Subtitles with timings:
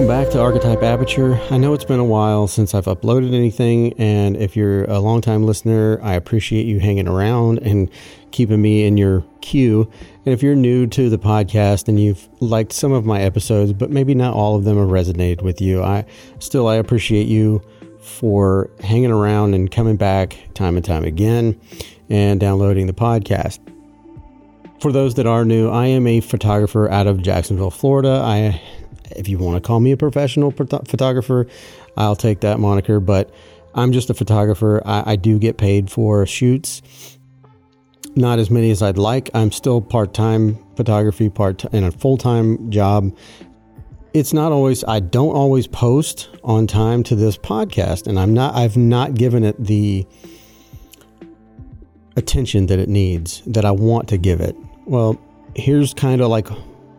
[0.00, 1.38] Welcome back to Archetype Aperture.
[1.50, 5.44] I know it's been a while since I've uploaded anything, and if you're a longtime
[5.44, 7.90] listener, I appreciate you hanging around and
[8.30, 9.92] keeping me in your queue.
[10.24, 13.90] And if you're new to the podcast and you've liked some of my episodes, but
[13.90, 16.06] maybe not all of them have resonated with you, I
[16.38, 17.60] still I appreciate you
[18.00, 21.60] for hanging around and coming back time and time again
[22.08, 23.58] and downloading the podcast.
[24.80, 28.22] For those that are new, I am a photographer out of Jacksonville, Florida.
[28.24, 28.62] I
[29.16, 31.46] if you want to call me a professional photographer,
[31.96, 33.32] I'll take that moniker, but
[33.74, 34.82] I'm just a photographer.
[34.84, 36.82] I, I do get paid for shoots.
[38.16, 39.30] Not as many as I'd like.
[39.34, 43.16] I'm still part time photography, part in a full time job.
[44.12, 44.82] It's not always.
[44.84, 48.56] I don't always post on time to this podcast, and I'm not.
[48.56, 50.04] I've not given it the
[52.16, 54.56] attention that it needs that I want to give it.
[54.86, 55.20] Well,
[55.54, 56.48] here's kind of like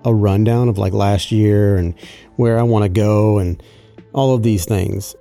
[0.06, 1.94] a rundown of like last year and
[2.36, 3.62] where I want to go and
[4.14, 5.16] all of these things.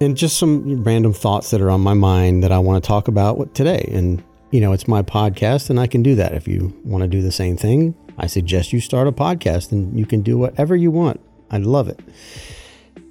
[0.00, 3.08] And just some random thoughts that are on my mind that I want to talk
[3.08, 3.88] about today.
[3.92, 6.34] And, you know, it's my podcast and I can do that.
[6.34, 9.98] If you want to do the same thing, I suggest you start a podcast and
[9.98, 11.20] you can do whatever you want.
[11.50, 12.00] I love it.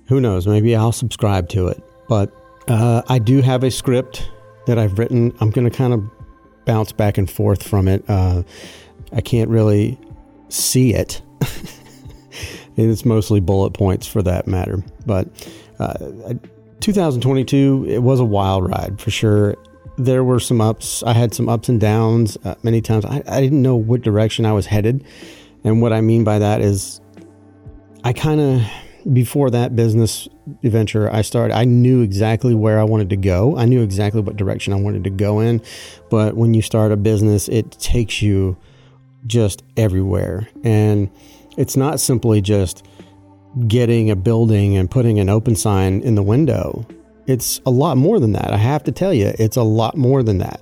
[0.07, 0.45] Who knows?
[0.45, 1.83] Maybe I'll subscribe to it.
[2.07, 2.31] But
[2.67, 4.29] uh, I do have a script
[4.67, 5.35] that I've written.
[5.39, 6.03] I'm going to kind of
[6.65, 8.03] bounce back and forth from it.
[8.07, 8.43] Uh,
[9.11, 9.99] I can't really
[10.49, 11.21] see it.
[12.77, 14.83] and it's mostly bullet points for that matter.
[15.05, 15.27] But
[15.79, 16.33] uh,
[16.79, 19.55] 2022, it was a wild ride for sure.
[19.97, 21.03] There were some ups.
[21.03, 23.05] I had some ups and downs uh, many times.
[23.05, 25.05] I, I didn't know what direction I was headed.
[25.63, 27.01] And what I mean by that is,
[28.03, 28.61] I kind of,
[29.13, 30.27] before that business
[30.61, 33.57] venture I started, I knew exactly where I wanted to go.
[33.57, 35.61] I knew exactly what direction I wanted to go in.
[36.09, 38.57] But when you start a business, it takes you
[39.25, 40.47] just everywhere.
[40.63, 41.09] And
[41.57, 42.85] it's not simply just
[43.67, 46.85] getting a building and putting an open sign in the window.
[47.27, 48.51] It's a lot more than that.
[48.51, 50.61] I have to tell you, it's a lot more than that.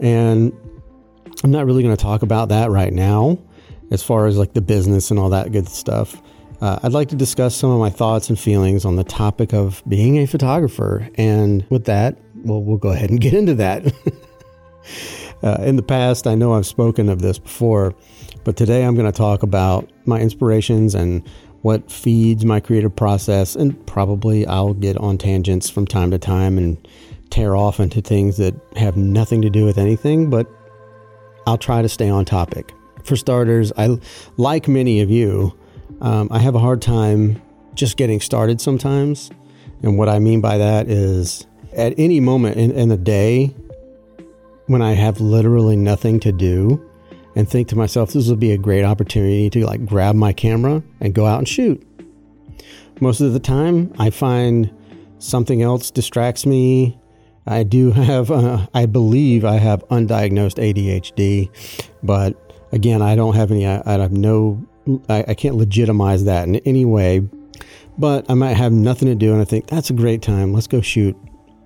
[0.00, 0.52] And
[1.44, 3.38] I'm not really going to talk about that right now
[3.90, 6.20] as far as like the business and all that good stuff.
[6.60, 9.82] Uh, I'd like to discuss some of my thoughts and feelings on the topic of
[9.86, 11.08] being a photographer.
[11.16, 13.84] And with that, well, we'll go ahead and get into that.
[15.42, 17.94] Uh, in the past, I know I've spoken of this before,
[18.44, 21.26] but today I'm going to talk about my inspirations and
[21.62, 23.54] what feeds my creative process.
[23.54, 26.76] And probably I'll get on tangents from time to time and
[27.30, 30.46] tear off into things that have nothing to do with anything, but
[31.46, 32.72] I'll try to stay on topic.
[33.04, 33.98] For starters, I,
[34.36, 35.56] like many of you,
[36.00, 37.42] um, I have a hard time
[37.74, 39.30] just getting started sometimes.
[39.82, 43.54] And what I mean by that is at any moment in, in the day,
[44.66, 46.84] when I have literally nothing to do
[47.34, 50.82] and think to myself, this would be a great opportunity to like grab my camera
[51.00, 51.82] and go out and shoot.
[53.00, 54.72] Most of the time, I find
[55.18, 56.98] something else distracts me.
[57.46, 61.50] I do have, uh, I believe I have undiagnosed ADHD,
[62.02, 62.34] but
[62.72, 64.66] again, I don't have any, I, I have no,
[65.08, 67.28] I, I can't legitimize that in any way.
[67.98, 70.52] But I might have nothing to do, and I think that's a great time.
[70.52, 71.16] Let's go shoot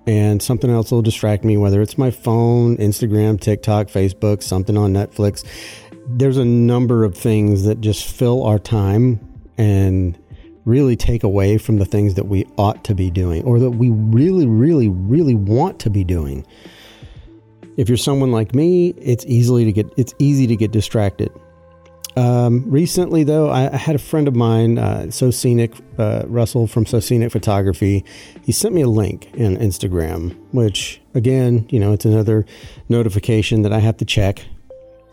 [0.07, 4.93] and something else will distract me, whether it's my phone, Instagram, TikTok, Facebook, something on
[4.93, 5.45] Netflix.
[6.07, 9.19] There's a number of things that just fill our time
[9.57, 10.17] and
[10.65, 13.89] really take away from the things that we ought to be doing or that we
[13.89, 16.45] really, really, really want to be doing.
[17.77, 21.31] If you're someone like me, it's easily to get it's easy to get distracted.
[22.17, 26.67] Um, recently, though, I, I, had a friend of mine, uh, So Scenic uh, Russell
[26.67, 28.03] from So Scenic Photography.
[28.43, 32.45] He sent me a link in Instagram, which, again, you know, it's another
[32.89, 34.43] notification that I have to check.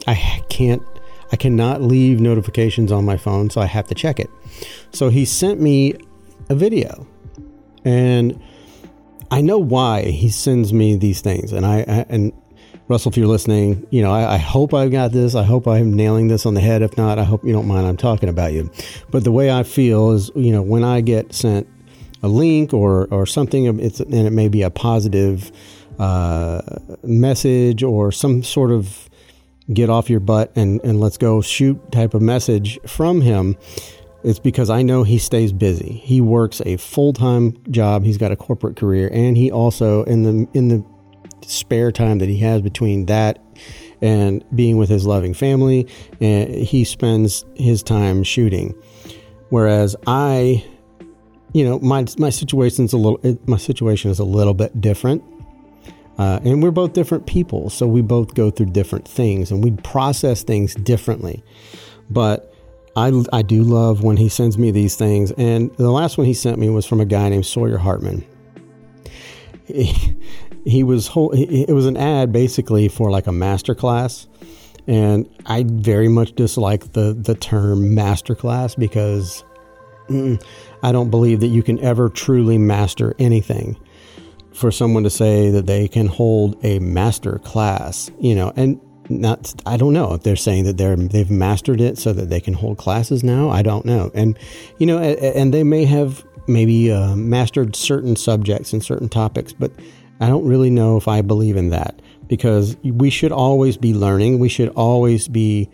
[0.08, 0.82] I can't,
[1.30, 4.30] I cannot leave notifications on my phone, so I have to check it.
[4.92, 5.94] So he sent me
[6.48, 7.06] a video,
[7.84, 8.42] and
[9.30, 12.32] I know why he sends me these things, and I, I and
[12.88, 15.34] Russell, if you're listening, you know, I, I, hope I've got this.
[15.34, 16.80] I hope I'm nailing this on the head.
[16.80, 18.70] If not, I hope you don't mind I'm talking about you.
[19.10, 21.68] But the way I feel is, you know, when I get sent
[22.22, 25.52] a link or, or something, it's, and it may be a positive
[25.98, 26.62] uh,
[27.02, 29.10] message or some sort of
[29.70, 33.54] get off your butt and, and let's go shoot type of message from him.
[34.24, 35.92] It's because I know he stays busy.
[35.92, 38.04] He works a full time job.
[38.04, 40.84] He's got a corporate career, and he also in the in the
[41.42, 43.42] spare time that he has between that
[44.00, 45.86] and being with his loving family,
[46.20, 48.74] and he spends his time shooting.
[49.50, 50.64] Whereas I,
[51.52, 55.22] you know, my my situation's a little my situation is a little bit different.
[56.18, 59.70] Uh, and we're both different people, so we both go through different things and we
[59.70, 61.44] process things differently.
[62.10, 62.52] But
[62.96, 65.30] I, I do love when he sends me these things.
[65.32, 68.24] And the last one he sent me was from a guy named Sawyer Hartman.
[70.68, 74.26] He, was it was an ad basically for like a master class
[74.88, 79.44] and I very much dislike the the term master class because
[80.08, 80.42] mm,
[80.82, 83.78] I don't believe that you can ever truly master anything.
[84.54, 89.54] For someone to say that they can hold a master class, you know, and not
[89.66, 92.54] I don't know if they're saying that they're they've mastered it so that they can
[92.54, 93.50] hold classes now.
[93.50, 94.36] I don't know, and
[94.78, 99.70] you know, and they may have maybe uh, mastered certain subjects and certain topics, but
[100.20, 104.38] I don't really know if I believe in that because we should always be learning.
[104.38, 105.70] We should always be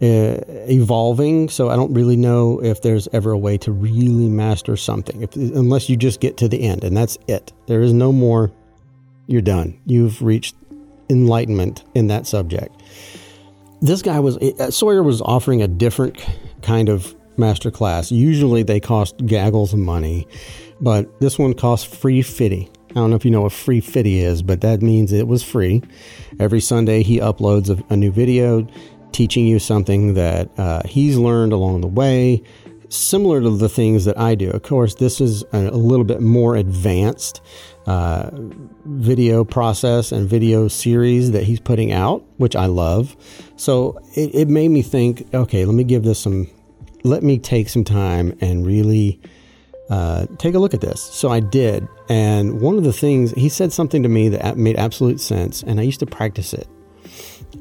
[0.00, 1.48] uh, evolving.
[1.48, 5.36] So I don't really know if there's ever a way to really master something, if,
[5.36, 7.52] unless you just get to the end and that's it.
[7.66, 8.52] There is no more.
[9.28, 9.80] You're done.
[9.86, 10.56] You've reached
[11.08, 12.82] enlightenment in that subject.
[13.80, 16.24] This guy was uh, Sawyer was offering a different
[16.62, 18.10] kind of master class.
[18.10, 20.26] Usually they cost gaggles of money,
[20.82, 22.68] but this one costs free fitty.
[22.90, 25.42] I don't know if you know what free fitty is, but that means it was
[25.42, 25.82] free.
[26.38, 28.66] Every Sunday he uploads a, a new video
[29.12, 32.42] teaching you something that uh, he's learned along the way,
[32.88, 34.50] similar to the things that I do.
[34.50, 37.40] Of course, this is a, a little bit more advanced
[37.86, 38.30] uh,
[38.84, 43.16] video process and video series that he's putting out, which I love.
[43.56, 46.50] So it, it made me think, okay, let me give this some,
[47.04, 49.20] let me take some time and really
[49.92, 51.02] uh, take a look at this.
[51.02, 51.86] So I did.
[52.08, 55.78] And one of the things, he said something to me that made absolute sense, and
[55.78, 56.66] I used to practice it.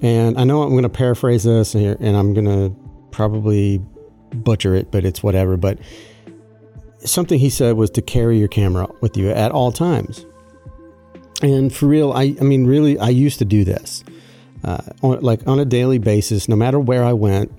[0.01, 2.73] And I know I'm going to paraphrase this and, and I'm going to
[3.11, 3.79] probably
[4.33, 5.57] butcher it, but it's whatever.
[5.57, 5.79] But
[6.99, 10.25] something he said was to carry your camera with you at all times.
[11.43, 14.05] And for real, I, I mean, really, I used to do this.
[14.63, 17.51] Uh, on, like on a daily basis, no matter where I went,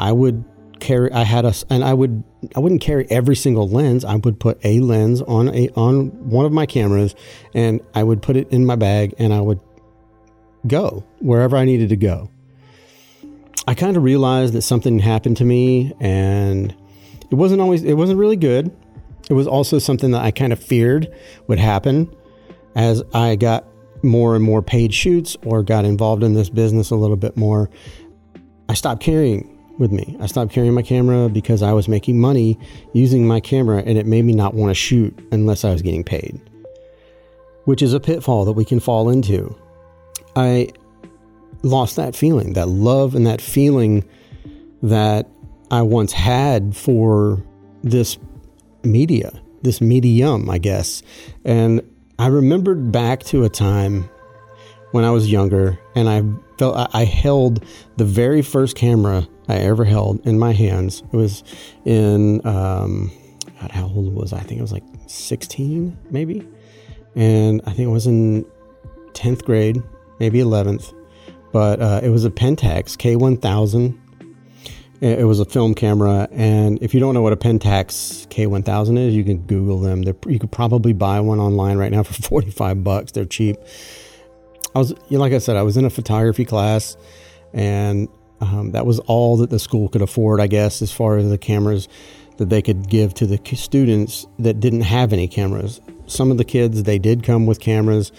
[0.00, 0.44] I would
[0.80, 2.22] carry I had a and I would
[2.54, 4.04] I wouldn't carry every single lens.
[4.04, 7.14] I would put a lens on a on one of my cameras
[7.54, 9.60] and I would put it in my bag and I would
[10.66, 12.30] go wherever I needed to go.
[13.66, 16.74] I kind of realized that something happened to me and
[17.30, 18.74] it wasn't always it wasn't really good.
[19.28, 21.14] It was also something that I kind of feared
[21.48, 22.14] would happen
[22.74, 23.66] as I got
[24.02, 27.68] more and more paid shoots or got involved in this business a little bit more.
[28.68, 30.16] I stopped carrying with me.
[30.20, 32.58] I stopped carrying my camera because I was making money
[32.92, 36.04] using my camera and it made me not want to shoot unless I was getting
[36.04, 36.40] paid,
[37.64, 39.56] which is a pitfall that we can fall into.
[40.36, 40.70] I
[41.62, 44.04] lost that feeling, that love and that feeling
[44.82, 45.28] that
[45.70, 47.42] I once had for
[47.82, 48.18] this
[48.82, 49.32] media,
[49.62, 51.02] this medium, I guess.
[51.44, 51.82] And
[52.18, 54.08] I remembered back to a time
[54.92, 56.22] when I was younger and I
[56.58, 57.64] felt I held
[57.96, 61.02] the very first camera I ever held in my hands.
[61.12, 61.42] It was
[61.84, 63.10] in, um,
[63.60, 64.38] God, how old was I?
[64.38, 66.46] I think it was like 16, maybe.
[67.16, 68.44] And I think it was in
[69.12, 69.82] 10th grade,
[70.20, 70.94] maybe 11th.
[71.52, 73.98] But uh, it was a Pentax K1000.
[75.00, 76.28] It was a film camera.
[76.32, 80.02] And if you don't know what a Pentax K1000 is, you can Google them.
[80.02, 83.12] They're, you could probably buy one online right now for 45 bucks.
[83.12, 83.56] They're cheap.
[84.74, 86.96] I was, like I said, I was in a photography class
[87.54, 88.08] and
[88.40, 91.38] um, that was all that the school could afford, I guess, as far as the
[91.38, 91.88] cameras
[92.36, 95.80] that they could give to the students that didn't have any cameras.
[96.06, 98.12] Some of the kids, they did come with cameras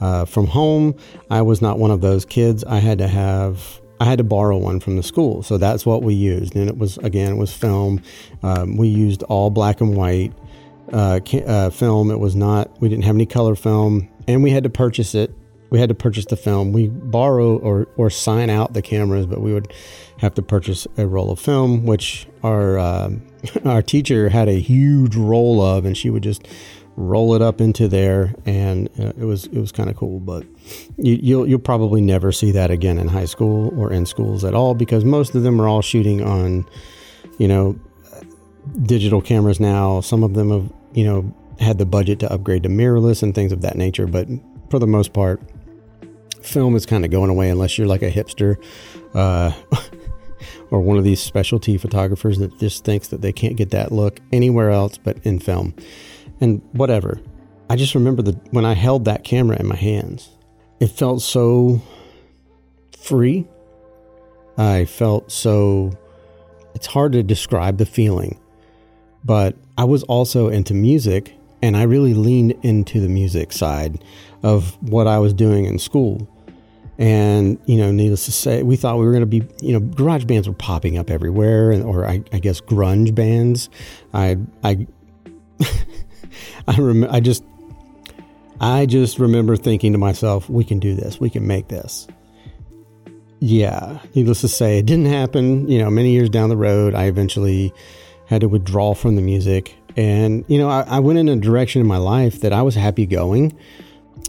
[0.00, 0.94] uh, from home.
[1.30, 2.64] I was not one of those kids.
[2.64, 6.02] I had to have I had to borrow one from the school, so that's what
[6.02, 6.56] we used.
[6.56, 8.02] And it was again, it was film.
[8.42, 10.32] Um, we used all black and white
[10.92, 12.10] uh, ca- uh, film.
[12.10, 12.80] It was not.
[12.80, 15.34] We didn't have any color film, and we had to purchase it
[15.74, 16.70] we had to purchase the film.
[16.70, 19.72] We borrow or, or sign out the cameras, but we would
[20.18, 23.10] have to purchase a roll of film, which our uh,
[23.64, 26.46] our teacher had a huge roll of, and she would just
[26.94, 30.20] roll it up into there, and uh, it was it was kind of cool.
[30.20, 30.44] But
[30.96, 34.54] you, you'll you'll probably never see that again in high school or in schools at
[34.54, 36.66] all because most of them are all shooting on,
[37.38, 37.76] you know,
[38.84, 40.00] digital cameras now.
[40.02, 43.50] Some of them have you know had the budget to upgrade to mirrorless and things
[43.50, 44.28] of that nature, but
[44.70, 45.40] for the most part,
[46.44, 48.56] film is kind of going away unless you're like a hipster
[49.14, 49.52] uh,
[50.70, 54.20] or one of these specialty photographers that just thinks that they can't get that look
[54.32, 55.74] anywhere else but in film.
[56.40, 57.20] And whatever.
[57.70, 60.28] I just remember that when I held that camera in my hands,
[60.80, 61.80] it felt so
[62.98, 63.46] free.
[64.58, 65.92] I felt so.
[66.74, 68.38] It's hard to describe the feeling,
[69.24, 74.04] but I was also into music and I really leaned into the music side
[74.42, 76.28] of what I was doing in school.
[76.98, 79.80] And, you know, needless to say, we thought we were going to be, you know,
[79.80, 83.68] garage bands were popping up everywhere, or I, I guess grunge bands.
[84.12, 84.86] I, I,
[86.68, 87.44] I remember, I just,
[88.60, 92.06] I just remember thinking to myself, we can do this, we can make this.
[93.40, 95.68] Yeah, needless to say, it didn't happen.
[95.68, 97.74] You know, many years down the road, I eventually
[98.26, 99.74] had to withdraw from the music.
[99.96, 102.74] And, you know, I, I went in a direction in my life that I was
[102.74, 103.58] happy going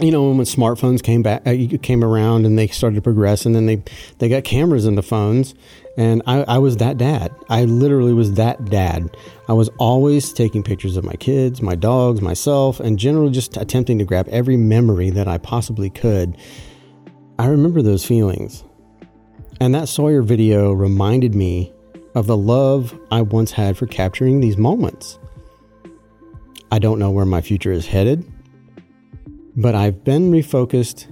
[0.02, 3.56] you know, when smartphones came back, uh, came around, and they started to progress, and
[3.56, 3.82] then they
[4.18, 5.56] they got cameras in the phones,
[5.98, 7.34] and I, I was that dad.
[7.50, 9.16] I literally was that dad.
[9.48, 13.98] I was always taking pictures of my kids, my dogs, myself, and generally just attempting
[14.00, 16.36] to grab every memory that I possibly could.
[17.40, 18.66] I remember those feelings,
[19.62, 21.72] and that Sawyer video reminded me
[22.16, 25.20] of the love I once had for capturing these moments.
[26.70, 28.30] I don't know where my future is headed.
[29.56, 31.08] But I've been refocused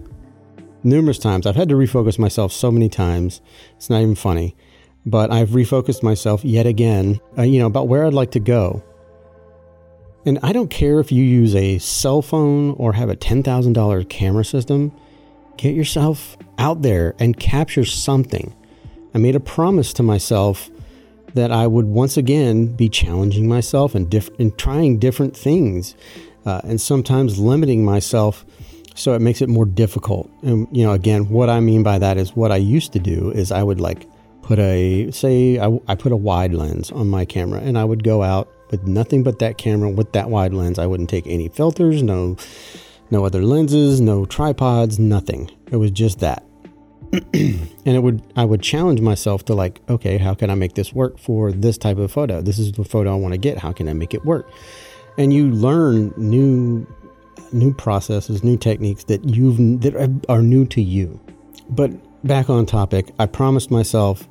[0.83, 1.45] numerous times.
[1.45, 3.41] I've had to refocus myself so many times.
[3.77, 4.55] It's not even funny.
[5.05, 8.83] But I've refocused myself yet again, uh, you know, about where I'd like to go.
[10.25, 14.45] And I don't care if you use a cell phone or have a $10,000 camera
[14.45, 14.93] system,
[15.57, 18.55] get yourself out there and capture something.
[19.13, 20.69] I made a promise to myself
[21.33, 25.95] that I would once again be challenging myself and, diff- and trying different things
[26.45, 28.45] uh, and sometimes limiting myself
[28.95, 30.29] so it makes it more difficult.
[30.43, 33.31] And, you know, again, what I mean by that is what I used to do
[33.31, 34.07] is I would like
[34.41, 38.03] put a, say, I, I put a wide lens on my camera and I would
[38.03, 40.77] go out with nothing but that camera with that wide lens.
[40.77, 42.37] I wouldn't take any filters, no,
[43.09, 45.49] no other lenses, no tripods, nothing.
[45.71, 46.43] It was just that.
[47.13, 50.93] and it would I would challenge myself to like, okay, how can I make this
[50.93, 52.41] work for this type of photo?
[52.41, 53.59] This is the photo I want to get.
[53.59, 54.49] How can I make it work?
[55.17, 56.87] And you learn new
[57.51, 61.19] new processes, new techniques that you've that are new to you.
[61.69, 61.91] But
[62.25, 64.27] back on topic, I promised myself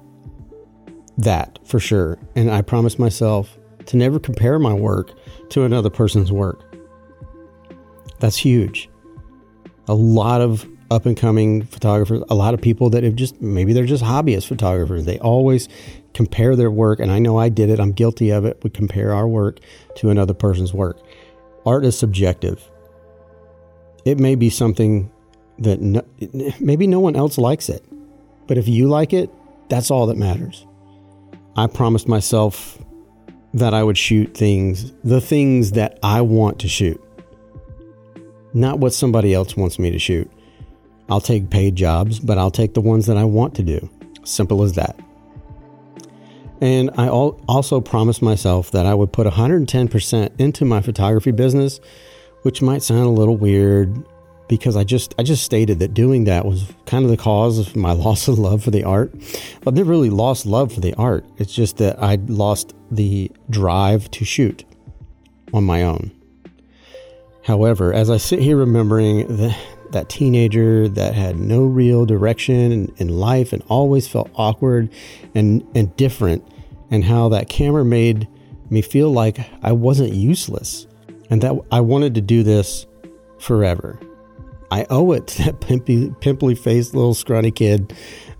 [1.19, 5.12] that for sure, and I promised myself to never compare my work
[5.51, 6.77] to another person's work.
[8.19, 8.89] That's huge.
[9.89, 13.73] A lot of up and coming photographers, a lot of people that have just maybe
[13.73, 15.05] they're just hobbyist photographers.
[15.05, 15.69] They always
[16.14, 18.61] compare their work, and I know I did it, I'm guilty of it.
[18.62, 19.61] We compare our work
[19.97, 20.99] to another person's work.
[21.64, 22.69] Art is subjective.
[24.04, 25.11] It may be something
[25.59, 26.02] that no,
[26.61, 27.85] maybe no one else likes it,
[28.47, 29.31] but if you like it,
[29.69, 30.66] that's all that matters.
[31.57, 32.78] I promised myself
[33.54, 37.00] that I would shoot things, the things that I want to shoot,
[38.54, 40.31] not what somebody else wants me to shoot.
[41.09, 43.90] I'll take paid jobs, but I'll take the ones that I want to do.
[44.25, 44.99] Simple as that.
[46.62, 51.81] And I also promised myself that I would put 110% into my photography business,
[52.42, 53.92] which might sound a little weird
[54.47, 57.75] because I just I just stated that doing that was kind of the cause of
[57.75, 59.12] my loss of love for the art.
[59.62, 61.25] But I never really lost love for the art.
[61.37, 64.64] It's just that I lost the drive to shoot
[65.52, 66.12] on my own.
[67.42, 69.57] However, as I sit here remembering the,
[69.93, 74.91] that teenager that had no real direction in, life and always felt awkward
[75.35, 76.47] and, and different,
[76.91, 78.29] and how that camera made
[78.71, 80.87] me feel like I wasn't useless
[81.31, 82.87] and that I wanted to do this
[83.39, 83.99] forever.
[84.71, 87.95] I owe it to that pimply, pimply faced little scrawny kid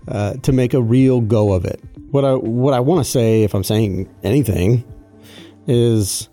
[0.07, 1.79] uh, to make a real go of it.
[2.11, 4.83] What I what I want to say, if I'm saying anything,
[5.67, 6.29] is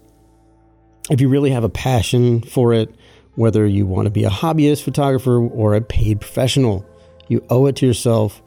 [1.11, 2.95] if you really have a passion for it,
[3.35, 6.85] whether you want to be a hobbyist photographer or a paid professional,
[7.29, 8.43] you owe it to yourself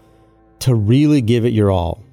[0.60, 2.04] to really give it your all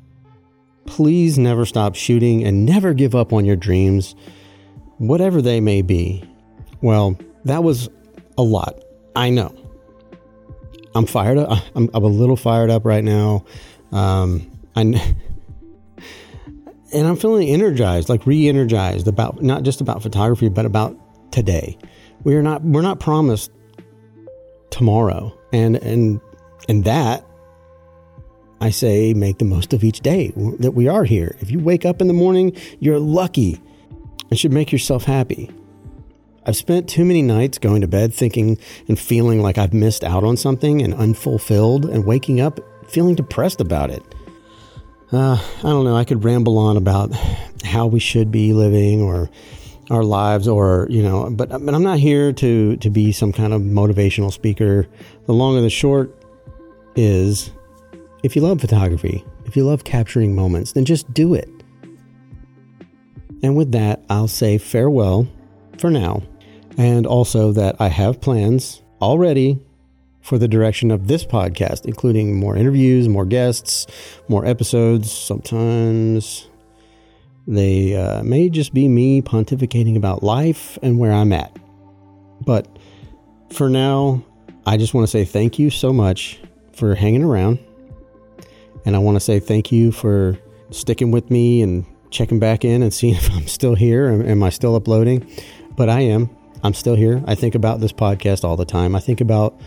[0.90, 4.16] Please never stop shooting and never give up on your dreams,
[4.98, 6.24] whatever they may be.
[6.80, 7.88] Well, that was
[8.36, 8.82] a lot.
[9.14, 9.54] I know.
[10.96, 11.62] I'm fired up.
[11.76, 13.44] I'm, I'm a little fired up right now.
[13.92, 14.80] Um, I,
[16.92, 20.98] and I'm feeling energized, like re-energized about not just about photography, but about
[21.30, 21.78] today.
[22.24, 23.50] We are not we're not promised
[24.70, 26.20] tomorrow, and and
[26.68, 27.24] and that
[28.60, 31.36] I say make the most of each day that we are here.
[31.40, 33.60] If you wake up in the morning, you're lucky
[34.28, 35.50] and should make yourself happy.
[36.46, 38.58] I've spent too many nights going to bed thinking
[38.88, 42.60] and feeling like I've missed out on something and unfulfilled, and waking up
[42.90, 44.02] feeling depressed about it.
[45.12, 45.96] Uh, I don't know.
[45.96, 47.12] I could ramble on about
[47.64, 49.30] how we should be living or
[49.90, 53.52] our lives, or you know, but but I'm not here to to be some kind
[53.52, 54.86] of motivational speaker.
[55.26, 56.16] The long and the short
[56.96, 57.50] is
[58.22, 61.48] if you love photography, if you love capturing moments, then just do it.
[63.42, 65.26] And with that, I'll say farewell
[65.78, 66.22] for now,
[66.76, 69.58] and also that I have plans already
[70.20, 73.86] for the direction of this podcast, including more interviews, more guests,
[74.28, 75.10] more episodes.
[75.10, 76.49] Sometimes
[77.46, 81.56] they uh, may just be me pontificating about life and where I'm at.
[82.44, 82.68] But
[83.52, 84.24] for now,
[84.66, 86.40] I just want to say thank you so much
[86.72, 87.58] for hanging around.
[88.84, 90.38] And I want to say thank you for
[90.70, 94.08] sticking with me and checking back in and seeing if I'm still here.
[94.08, 95.28] Am I still uploading?
[95.76, 96.30] But I am.
[96.62, 97.22] I'm still here.
[97.26, 98.94] I think about this podcast all the time.
[98.94, 99.58] I think about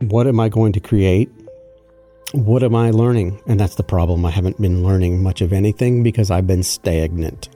[0.00, 1.30] what am I going to create?
[2.32, 3.40] What am I learning?
[3.46, 4.24] And that's the problem.
[4.24, 7.48] I haven't been learning much of anything because I've been stagnant.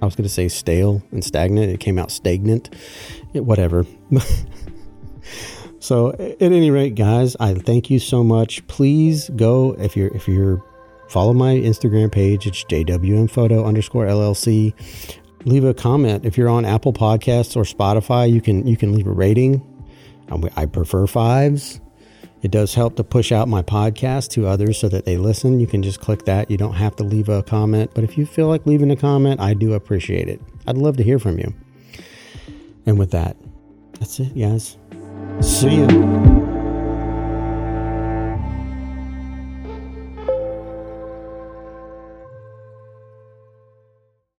[0.00, 1.70] I was going to say stale and stagnant.
[1.70, 2.74] It came out stagnant.
[3.34, 3.86] It, whatever.
[5.78, 8.66] so at any rate, guys, I thank you so much.
[8.66, 10.64] Please go if you're if you're
[11.08, 12.46] follow my Instagram page.
[12.46, 14.74] It's jwmphoto underscore llc.
[15.44, 18.32] Leave a comment if you're on Apple Podcasts or Spotify.
[18.32, 19.62] You can you can leave a rating.
[20.56, 21.81] I prefer fives.
[22.42, 25.60] It does help to push out my podcast to others so that they listen.
[25.60, 26.50] You can just click that.
[26.50, 27.92] You don't have to leave a comment.
[27.94, 30.40] But if you feel like leaving a comment, I do appreciate it.
[30.66, 31.54] I'd love to hear from you.
[32.84, 33.36] And with that,
[34.00, 34.76] that's it, guys.
[35.40, 36.51] See you.